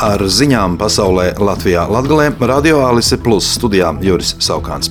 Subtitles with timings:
[0.00, 4.88] ar ziņām pasaulē Latvijā Latgalē Radio Alise Plus studijā Juris Saukāns.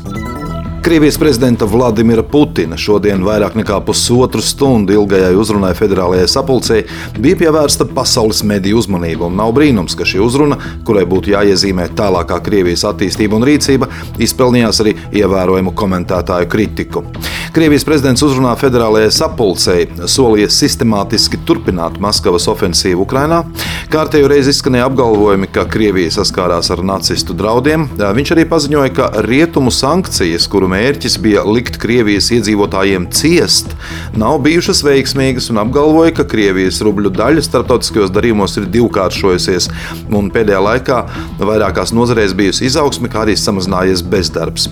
[0.86, 6.86] Krievijas prezidenta Vladimira Putina šodien vairāk nekā pusotru stundu ilgajai uzrunai federālajai sapulcei
[7.20, 9.28] bija pievērsta pasaules mediju uzmanība.
[9.34, 10.56] Nav brīnums, ka šī uzruna,
[10.88, 13.90] kurai būtu jāiezīmē tālākā Krievijas attīstība un rīcība,
[14.24, 17.04] izpelnījās arī ievērojumu komentētāju kritiku.
[17.54, 23.44] Krievijas prezidents uzrunā federālajai sapulcei solīja sistemātiski turpināt Maskavas ofensīvu Ukrainā.
[23.90, 27.88] Kārtējo reizi izskanēja apgalvojumi, ka Krievija saskārās ar nacistu draudiem.
[27.98, 33.74] Viņš arī paziņoja, ka rietumu sankcijas, kuru mērķis bija likt Krievijas iedzīvotājiem ciest,
[34.14, 39.72] nav bijušas veiksmīgas un apgalvoja, ka Krievijas rubļu daļa starptautiskajos darījumos ir divkāršojusies
[40.14, 41.00] un pēdējā laikā
[41.42, 44.70] vairākās nozarēs bijusi izaugsme, kā arī samazinājies bezdarbs.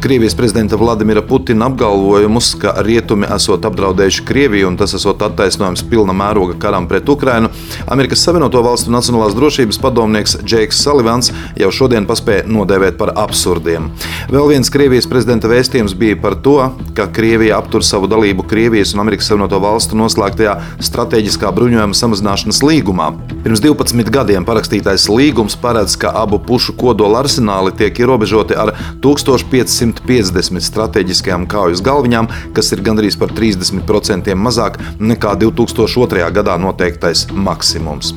[0.00, 6.14] Krievijas prezidenta Vladimira Putina apgalvojumus, ka rietumi esot apdraudējuši Krieviju un tas esot attaisnojums pilna
[6.16, 7.50] mēroga karam pret Ukrainu,
[7.92, 11.28] Amerikas Savienoto Valstu Nacionālās drošības padomnieks Džeiks Salivans
[11.60, 13.90] jau šodien paspēja nodēvēt par absurdiem.
[14.32, 16.56] Vēl viens Krievijas prezidenta vēstījums bija par to,
[16.96, 23.10] ka Krievija aptur savu dalību Krievijas un Amerikas Savienoto Valstu noslēgtajā strateģiskā bruņojuma samazināšanas līgumā.
[23.44, 28.72] Pirms 12 gadiem parakstītais līgums paredz, ka abu pušu kodola arsenāli tiek ierobežoti ar
[29.04, 36.30] 1500 550 strateģiskajām kaujas galviņām, kas ir gandrīz par 30% mazāk nekā 2002.
[36.38, 38.14] gadā noteiktais maksimums.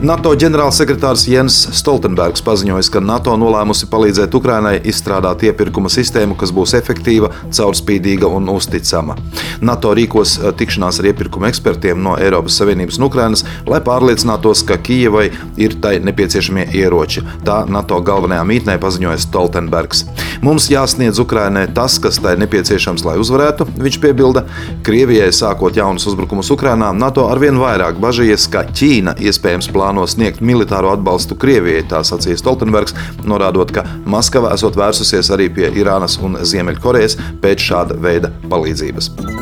[0.00, 6.72] NATO ģenerālsekretārs Jens Stoltenbergs paziņoja, ka NATO nolēmusi palīdzēt Ukrainai izstrādāt iepirkuma sistēmu, kas būs
[6.78, 9.18] efektīva, caurspīdīga un uzticama.
[9.60, 14.78] NATO rīkos eh, tikšanās ar iepirkuma ekspertiem no Eiropas Savienības un Ukrainas, lai pārliecinātos, ka
[14.80, 15.26] Kijavai
[15.60, 17.20] ir tai nepieciešamie ieroči.
[17.44, 20.06] Tā NATO galvenajā mītnē paziņoja Stoltenbergs.
[20.40, 24.46] Mums jāsniedz Ukrainai tas, kas tai nepieciešams, lai uzvarētu, viņš piebilda.
[24.86, 30.40] Krievijai sākot jaunus uzbrukumus Ukrainā, NATO arvien vairāk bažījies, ka Ķīna iespējams plāno plāno sniegt
[30.40, 32.94] militāro atbalstu Krievijai, tā sacīja Stoltenbergs,
[33.26, 39.39] norādot, ka Maskava esot vērsusies arī pie Irānas un Ziemeļkorejas pēc šāda veida palīdzības.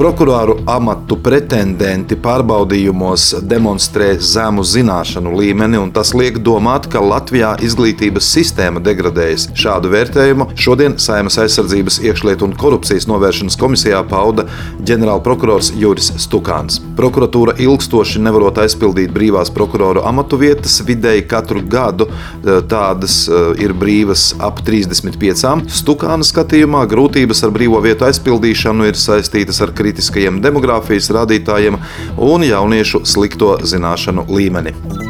[0.00, 8.30] Prokuroru amatu pretendenti pārbaudījumos demonstrē zemu zināšanu līmeni, un tas liek domāt, ka Latvijā izglītības
[8.32, 9.50] sistēma degradējas.
[9.60, 14.46] Šādu vērtējumu šodien Saimas aizsardzības iekšlietu un korupcijas novēršanas komisijā pauda
[14.88, 16.80] ģenerālprokurors Juris Stukāns.
[16.96, 23.76] Prokuratūra ilgstoši nevarot aizpildīt brīvās prokuroru amatu vietas, vidēji katru gadu eh, tādas eh, ir
[23.76, 25.68] brīvas ap 35.
[25.82, 31.78] Stukāna skatījumā grūtības ar brīvo vietu aizpildīšanu ir saistītas ar kritiku kritiskajiem demogrāfijas rādītājiem
[32.30, 35.09] un jauniešu slikto zināšanu līmeni.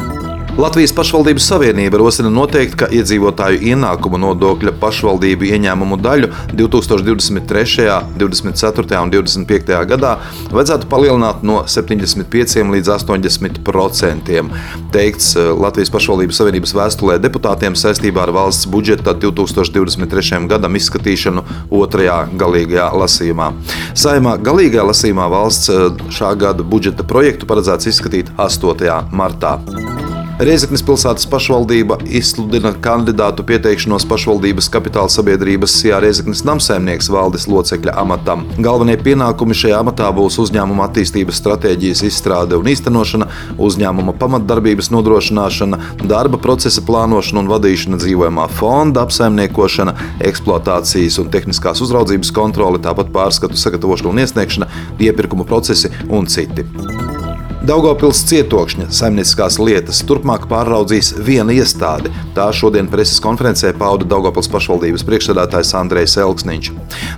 [0.58, 7.86] Latvijas pašvaldības savienība rosina noteikt, ka iedzīvotāju ienākumu nodokļa pašvaldību ieņēmumu daļu 2023.,
[8.18, 8.98] 2024.
[8.98, 9.70] un 2025.
[9.92, 10.16] gadā
[10.50, 14.50] vajadzētu palielināt no 75 līdz 80 procentiem.
[14.94, 20.42] Teikts eh, Latvijas pašvaldības savienības vēstulē deputātiem saistībā ar valsts budžeta 2023.
[20.50, 23.52] gadam izskatīšanu otrajā galīgajā lasījumā.
[23.94, 29.02] Saimā galīgajā lasījumā valsts eh, šā gada budžeta projektu paredzēts izskatīt 8.
[29.14, 29.60] martā.
[30.40, 38.46] Reizeknas pilsētas pašvaldība izsludina kandidātu pieteikšanos pašvaldības kapitāla sabiedrības Sijā Reizeknas namsēmnieks valdes locekļa amatam.
[38.56, 43.28] Galvenie pienākumi šajā amatā būs uzņēmuma attīstības stratēģijas izstrāde un īstenošana,
[43.60, 49.96] uzņēmuma pamatdarbības nodrošināšana, darba procesa plānošana un vadīšana dzīvojamā fonda apsaimniekošana,
[50.30, 54.72] eksploatācijas un tehniskās uzraudzības kontrole, tāpat pārskatu sagatavošana un iesniegšana,
[55.04, 56.64] iepirkuma procesi un citi.
[57.70, 62.10] Daugopils cietokšņa saimnieciskās lietas turpmāk pāraudzīs viena iestāde.
[62.34, 66.72] Tā šodien preses konferencē pauda Daugopils pašvaldības priekšsēdētājs Andrejs Elksniņš.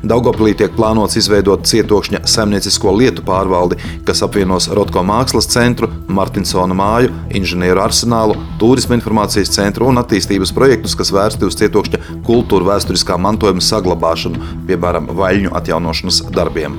[0.05, 7.15] Daugopilī tiek plānots izveidot cietokšņa saimniecisko lietu pārvaldi, kas apvienos Rotko mākslas centru, Martinsona māju,
[7.33, 13.65] inženieru arsenālu, turisma informācijas centru un attīstības projektus, kas vērsti uz cietokšņa kultūra vēsturiskā mantojuma
[13.73, 16.77] saglabāšanu, piemēram, vaļņu atjaunošanas darbiem.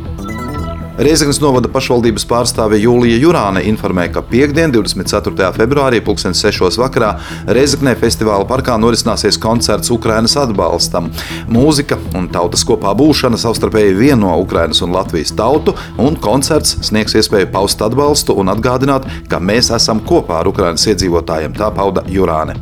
[0.93, 5.47] Reizeknas novada pašvaldības pārstāve Jūlija Jurāne informē, ka piekdien, 24.
[5.55, 6.77] februārī, 2006.
[6.77, 7.15] vakarā
[7.49, 11.09] Reizeknē festivāla parkā norisināsies koncerts Ukrainas atbalstam.
[11.49, 17.49] Mūzika un tautas kopā būšana savstarpēji vieno Ukrainas un Latvijas tautu, un koncerts sniegs iespēju
[17.55, 22.53] paust atbalstu un atgādināt, ka mēs esam kopā ar Ukrainas iedzīvotājiem, tā pauda Jurāne.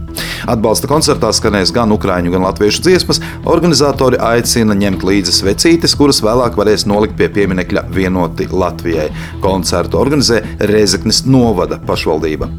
[0.48, 3.22] Atbalsta koncertā skanēs gan ukrāņu, gan latviešu dziesmas.
[3.50, 9.10] Organizatori aicina ņemt līdzi svecītes, kuras vēlāk varēs nolikt pie pieminiekļa vieno vienoti Latvijai.
[9.42, 12.50] Koncertu organizē Rezeknis novada pašvaldība.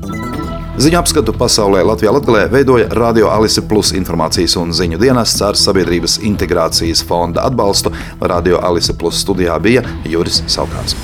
[0.80, 6.18] Ziņu apskatu pasaulē Latvijā Latvijā veidoja Radio Alise Plus informācijas un ziņu dienests ar Sabiedrības
[6.24, 7.92] integrācijas fonda atbalstu.
[8.20, 10.96] Radio Alise Plus studijā bija Juris Saukāns.